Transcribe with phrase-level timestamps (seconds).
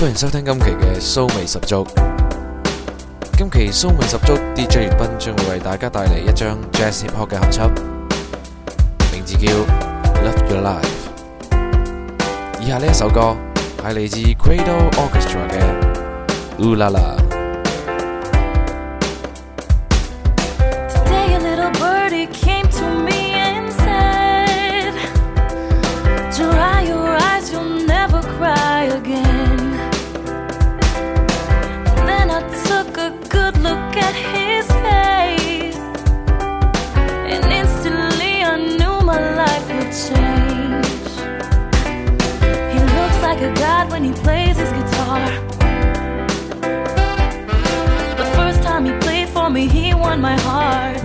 [0.00, 1.86] 歡迎收聽今期嘅騷味十足。
[3.36, 7.68] 今期騷味十足，DJ 粵斌將會為大家帶嚟一張 Jazz Hip Hop 嘅合輯，
[9.12, 9.52] 名字叫
[10.22, 11.06] Love Your Life。
[12.60, 13.36] 以下呢一首歌
[13.82, 15.60] 係嚟自 Cradle Orchestra 嘅
[16.60, 17.19] Ooh La La。
[44.03, 45.19] he plays his guitar.
[48.17, 51.00] The first time he played for me, he won my heart.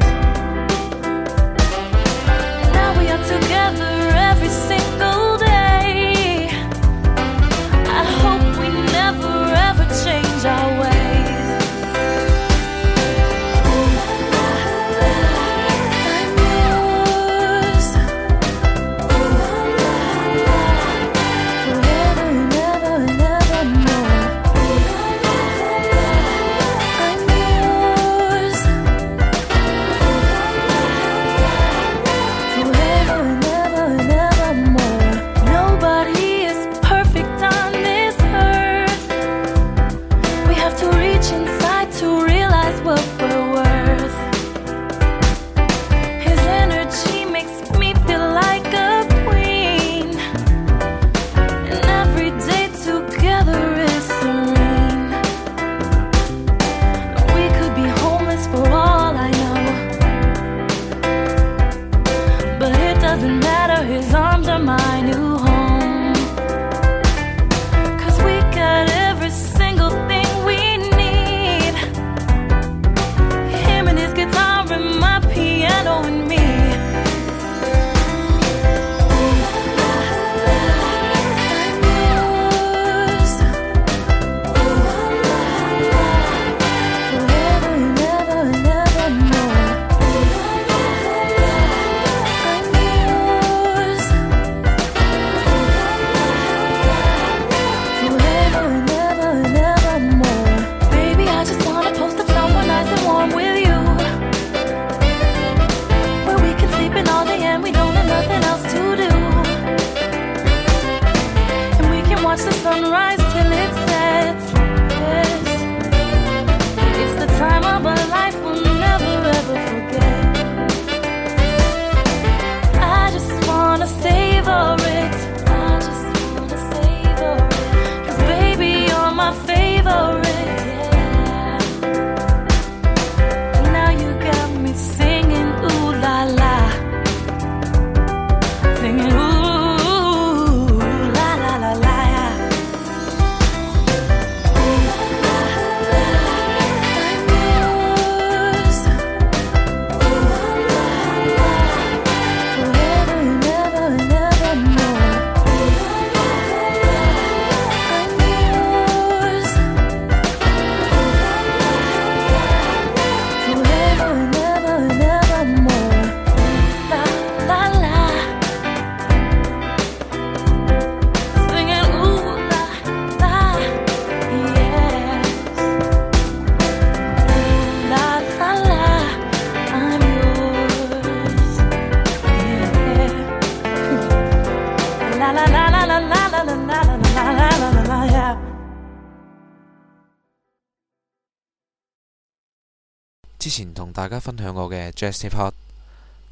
[193.56, 195.54] 前同大家分享過嘅 Jazz Hip Hop，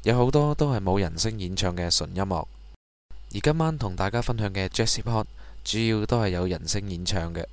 [0.04, 2.46] 有好多都係冇人聲演唱嘅純音樂，
[3.34, 5.26] 而今晚同大家分享嘅 Jazz Hip Hop
[5.64, 7.44] 主要都係有人聲演唱嘅。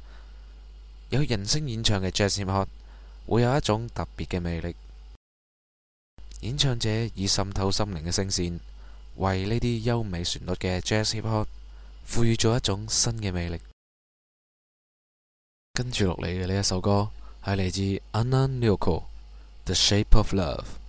[1.09, 2.67] 有人聲演唱嘅 Jazz Hip Hop
[3.27, 4.75] 會有一種特別嘅魅力，
[6.41, 8.59] 演唱者以滲透心靈嘅聲線，
[9.15, 11.47] 為呢啲優美旋律嘅 Jazz Hip Hop
[12.07, 13.59] 賦予咗一種新嘅魅力。
[15.73, 17.09] 跟住落嚟嘅呢一首歌
[17.43, 19.03] 係嚟自 Anna Nyoko。
[19.64, 20.81] The Shape of Love。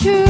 [0.00, 0.29] true.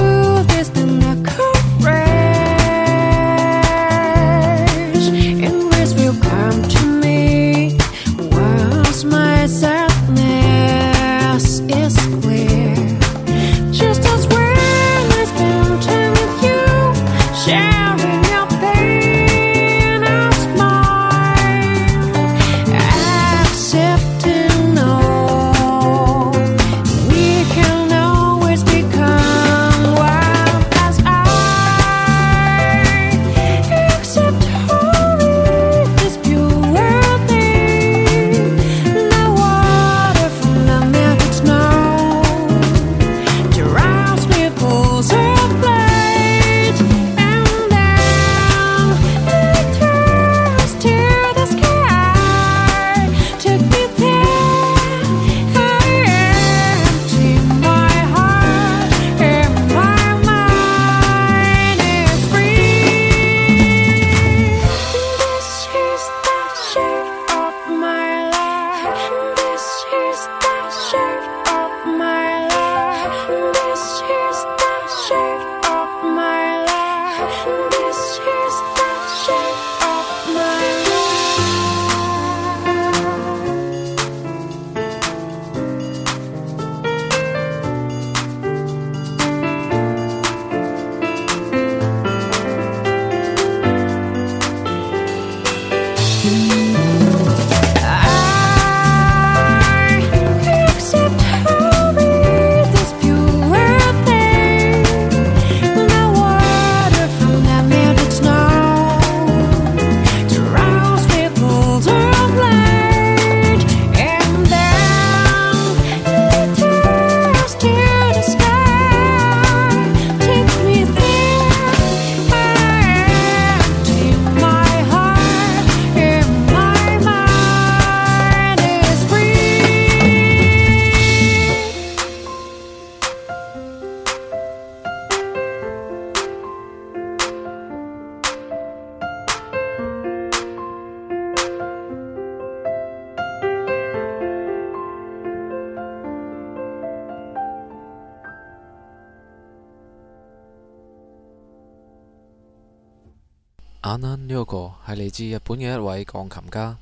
[153.89, 156.77] 眼眼呢個係嚟自日本嘅一位鋼琴家，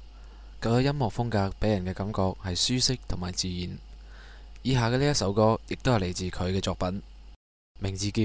[0.62, 3.78] 佢嘅音樂風格俾人嘅感覺係舒適同埋自然。
[4.62, 7.02] 以下嘅呢一首歌亦都係嚟自佢嘅作品，
[7.80, 8.22] 名字叫《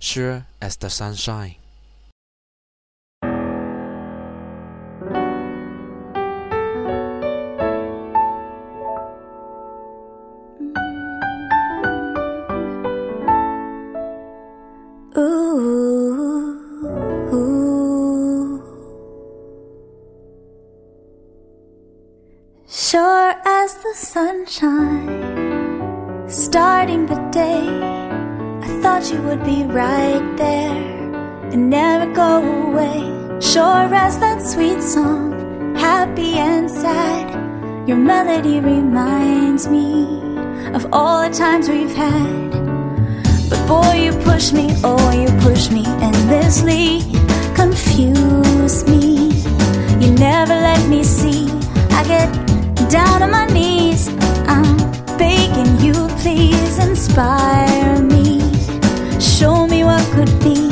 [0.00, 1.54] Sure as the Sunshine》。
[23.95, 25.07] sunshine,
[26.27, 27.65] starting the day,
[28.61, 30.75] I thought you would be right there
[31.53, 32.99] and never go away.
[33.39, 40.03] Sure as that sweet song, happy and sad, your melody reminds me
[40.73, 42.51] of all the times we've had.
[43.49, 46.99] But boy, you push me, oh, you push me endlessly,
[47.55, 49.31] confuse me.
[50.01, 51.47] You never let me see.
[51.91, 52.45] I get
[52.89, 54.07] down on my knees.
[54.47, 54.77] I'm
[55.17, 58.41] begging you, please inspire me.
[59.19, 60.69] Show me what could be.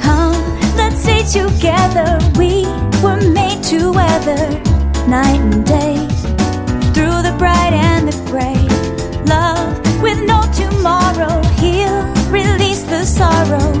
[0.00, 0.40] Come,
[0.76, 2.18] let's stay together.
[2.36, 2.64] We
[3.02, 4.48] were made to weather
[5.08, 5.96] night and day
[6.94, 8.60] through the bright and the gray.
[9.26, 13.72] Love with no tomorrow, he'll release the sorrow.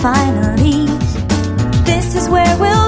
[0.00, 0.86] Finally,
[1.84, 2.85] this is where we'll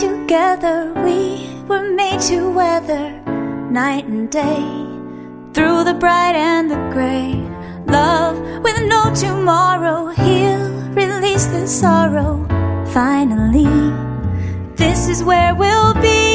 [0.00, 0.92] together.
[1.04, 3.10] We were made to weather
[3.70, 4.60] night and day
[5.54, 7.32] through the bright and the gray.
[7.86, 12.46] Love with no tomorrow, he'll release the sorrow.
[12.92, 13.72] Finally,
[14.76, 16.25] this is where we'll be.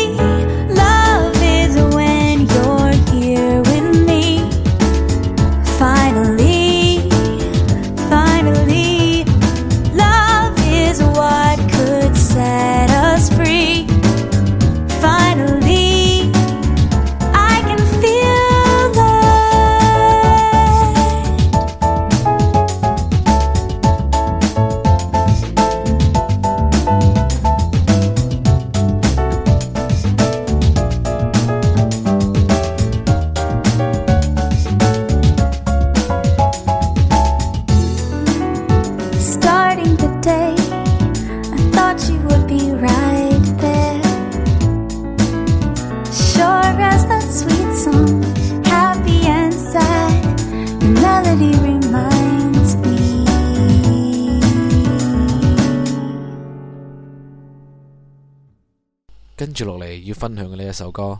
[60.11, 61.19] 要分享嘅呢一首歌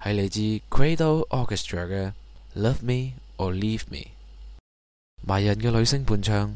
[0.00, 0.40] 係嚟自
[0.70, 2.12] Cradle Orchestra 嘅《
[2.54, 4.06] Love Me or Leave Me》，
[5.22, 6.54] 迷人嘅女聲伴唱，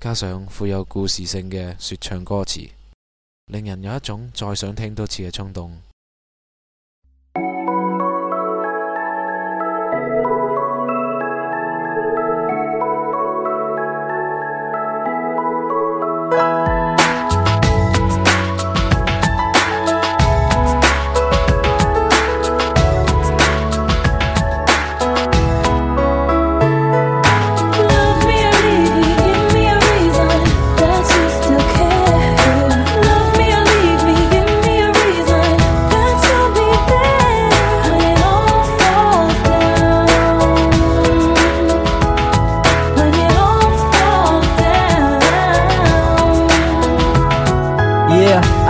[0.00, 2.70] 加上富有故事性嘅說唱歌詞，
[3.46, 5.78] 令人有一種再想聽多次嘅衝動。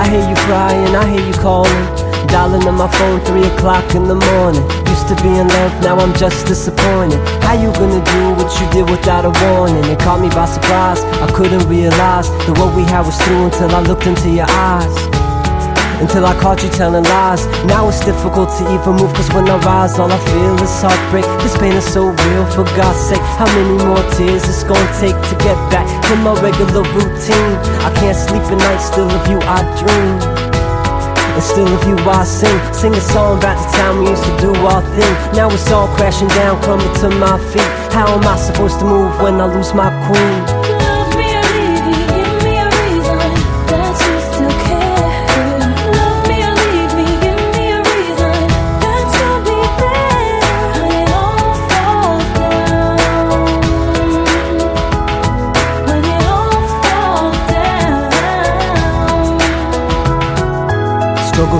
[0.03, 1.85] I hear you crying, I hear you calling.
[2.27, 4.61] Dialing on my phone, 3 o'clock in the morning.
[4.91, 7.19] Used to be in love, now I'm just disappointed.
[7.41, 9.85] How you gonna do what you did without a warning?
[9.85, 13.71] It caught me by surprise, I couldn't realize that what we had was true until
[13.73, 15.22] I looked into your eyes.
[16.01, 17.45] Until I caught you telling lies.
[17.65, 21.25] Now it's difficult to even move, cause when I rise, all I feel is heartbreak.
[21.41, 23.23] This pain is so real, for God's sake.
[23.37, 27.55] How many more tears it's gonna take to get back to my regular routine?
[27.85, 30.43] I can't sleep at night, still of you I dream.
[31.33, 34.37] And still of you I sing Sing a song about the time we used to
[34.37, 38.37] do our thing Now it's all crashing down, crumbling to my feet How am I
[38.37, 40.62] supposed to move when I lose my queen?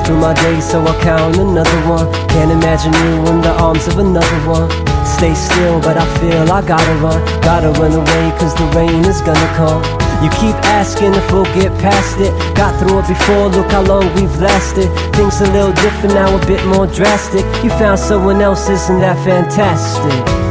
[0.06, 2.12] Through my days so I count another one.
[2.30, 4.70] Can't imagine you in the arms of another one.
[5.06, 7.20] Stay still but I feel I gotta run.
[7.42, 9.82] Gotta run away cause the rain is gonna come.
[10.24, 12.32] You keep asking if we'll get past it.
[12.56, 14.88] Got through it before, look how long we've lasted.
[15.16, 17.44] Things a little different now, a bit more drastic.
[17.64, 20.43] You found someone else, isn't that fantastic?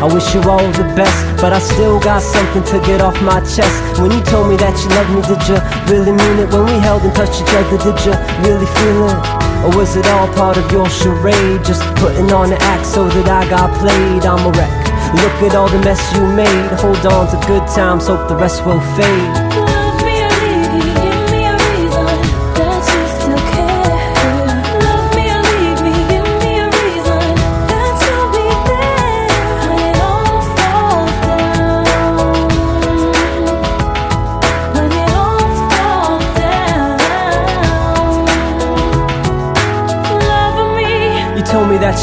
[0.00, 3.40] I wish you all the best, but I still got something to get off my
[3.44, 4.00] chest.
[4.00, 5.60] When you told me that you loved me, did you
[5.92, 6.48] really mean it?
[6.48, 9.20] When we held and touched each other, did you really feel it?
[9.60, 11.60] Or was it all part of your charade?
[11.68, 14.24] Just putting on an act so that I got played.
[14.24, 14.72] I'm a wreck.
[15.20, 16.72] Look at all the mess you made.
[16.80, 19.69] Hold on to good times, hope the rest will fade.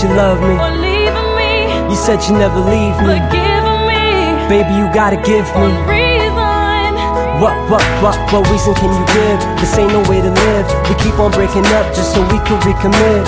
[0.04, 0.56] You love me.
[0.82, 3.18] me, You said you never leave me.
[3.18, 5.68] me Baby, you gotta give me.
[5.90, 6.94] reason.
[7.42, 9.40] What, what, what, what reason can you give?
[9.60, 10.66] This ain't no way to live.
[10.90, 13.26] We keep on breaking up just so we can recommit.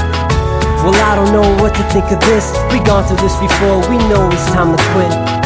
[0.84, 2.53] Well, I don't know what to think of this.
[2.71, 5.38] We gone through this before, we know it's time to quit.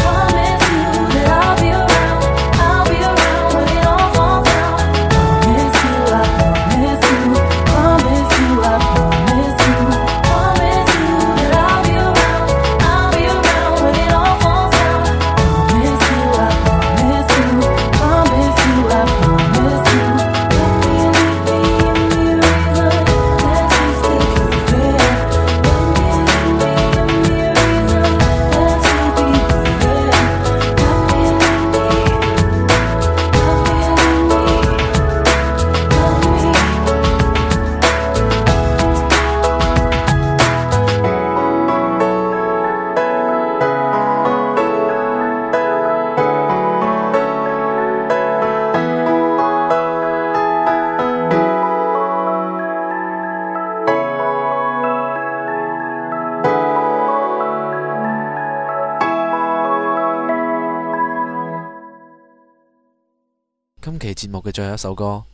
[64.53, 65.25] 最後一首歌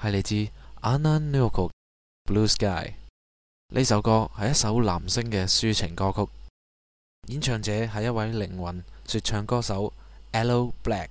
[0.00, 1.70] 係嚟自 Anna Network
[2.24, 2.94] Blue Sky。
[3.72, 6.28] 呢首歌係一首男聲嘅抒情歌曲，
[7.32, 9.92] 演唱者係一位靈魂說唱歌手
[10.32, 11.08] Aloe Black，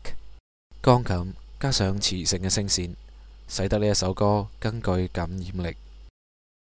[0.82, 2.96] 鋼琴加上磁性嘅聲線，
[3.48, 5.76] 使得呢一首歌更具感染力。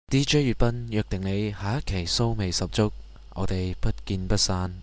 [0.08, 2.90] DJ 粵斌約定你下一期騷味十足，
[3.34, 4.74] 我哋不見不散。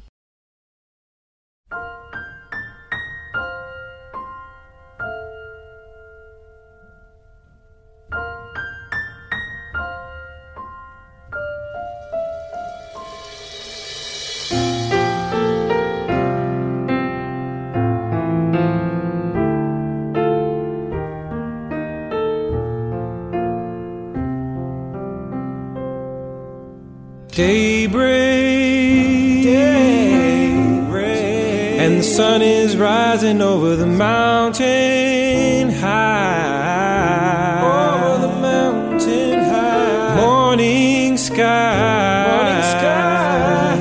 [32.05, 37.61] sun is rising over the mountain high.
[37.65, 40.17] Over the mountain high.
[40.17, 42.27] Morning sky.
[42.31, 43.79] Morning sky.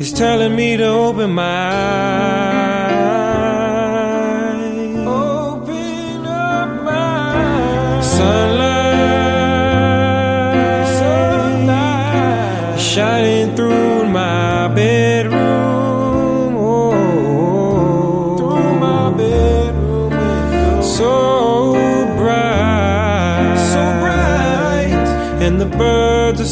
[0.00, 2.53] Is telling me to open my eyes.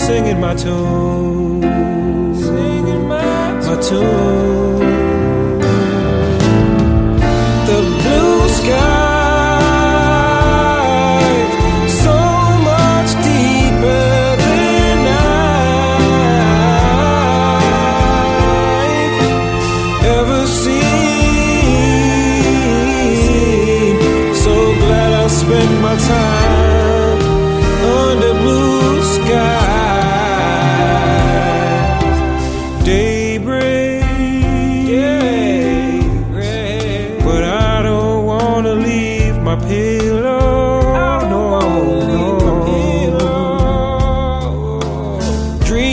[0.07, 1.63] singing my tune,
[2.35, 3.67] singing my tune.
[3.67, 4.22] My tune.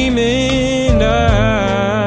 [0.09, 2.05] dreaming now,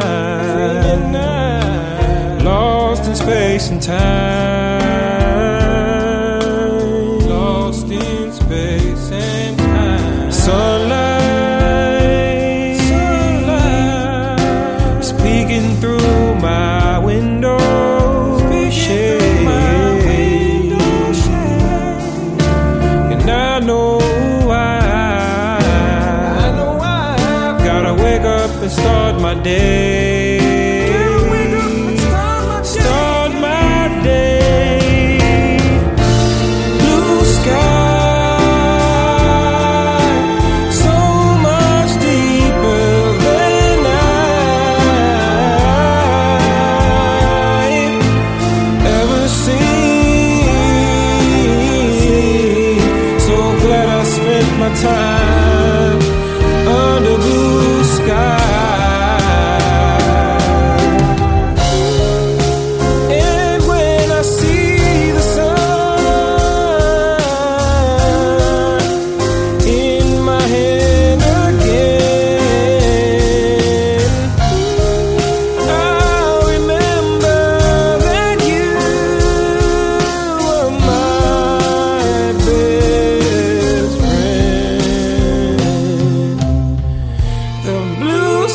[2.42, 4.71] lost in space and time.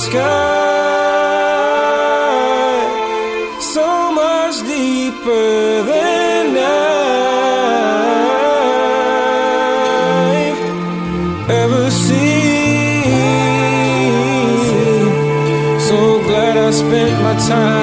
[0.07, 0.23] sky
[3.59, 6.61] so much deeper than I've
[11.63, 13.03] ever seen.
[15.87, 17.76] So glad I spent my time.